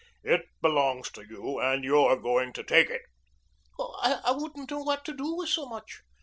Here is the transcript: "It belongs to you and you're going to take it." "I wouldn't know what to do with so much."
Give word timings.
"It 0.23 0.47
belongs 0.63 1.11
to 1.11 1.21
you 1.21 1.59
and 1.59 1.83
you're 1.83 2.15
going 2.19 2.53
to 2.53 2.63
take 2.63 2.89
it." 2.89 3.03
"I 3.79 4.31
wouldn't 4.35 4.71
know 4.71 4.79
what 4.79 5.05
to 5.05 5.13
do 5.15 5.35
with 5.35 5.49
so 5.49 5.67
much." 5.67 6.01